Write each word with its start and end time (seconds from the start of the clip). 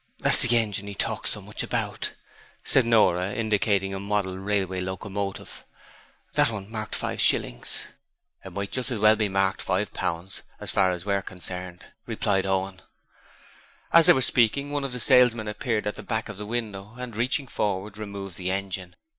'That's 0.17 0.41
the 0.41 0.57
engine 0.57 0.87
he 0.87 0.95
talks 0.95 1.29
so 1.29 1.39
much 1.39 1.61
about,' 1.61 2.15
said 2.63 2.87
Non, 2.87 3.19
indicating 3.35 3.93
a 3.93 3.99
model 3.99 4.35
railway 4.35 4.81
locomotive; 4.81 5.63
that 6.33 6.49
one 6.49 6.71
marked 6.71 6.95
five 6.95 7.21
shillings.' 7.21 7.85
'It 8.43 8.49
might 8.51 8.71
just 8.71 8.89
as 8.89 8.97
well 8.97 9.15
be 9.15 9.29
marked 9.29 9.61
five 9.61 9.93
pounds 9.93 10.41
as 10.59 10.71
far 10.71 10.89
as 10.89 11.05
we're 11.05 11.21
concerned,' 11.21 11.85
replied 12.07 12.47
Owen. 12.47 12.81
As 13.93 14.07
they 14.07 14.13
were 14.13 14.23
speaking, 14.23 14.71
one 14.71 14.83
of 14.83 14.91
the 14.93 14.99
salesmen 14.99 15.47
appeared 15.47 15.85
at 15.85 15.97
the 15.97 16.01
back 16.01 16.29
of 16.29 16.39
the 16.39 16.47
window 16.47 16.95
and, 16.97 17.15
reaching 17.15 17.45
forward, 17.45 17.95
removed 17.99 18.37
the 18.37 18.49
engine. 18.49 18.95